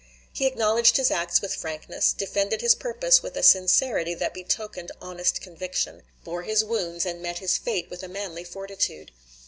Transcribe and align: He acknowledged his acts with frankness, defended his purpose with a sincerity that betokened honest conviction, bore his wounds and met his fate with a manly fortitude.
He 0.33 0.47
acknowledged 0.47 0.97
his 0.97 1.11
acts 1.11 1.41
with 1.41 1.53
frankness, 1.53 2.11
defended 2.11 2.61
his 2.61 2.73
purpose 2.73 3.21
with 3.21 3.35
a 3.37 3.43
sincerity 3.43 4.15
that 4.15 4.33
betokened 4.33 4.91
honest 4.99 5.41
conviction, 5.41 6.01
bore 6.23 6.41
his 6.41 6.63
wounds 6.63 7.05
and 7.05 7.21
met 7.21 7.37
his 7.37 7.59
fate 7.59 7.87
with 7.91 8.01
a 8.01 8.07
manly 8.07 8.43
fortitude. 8.43 9.11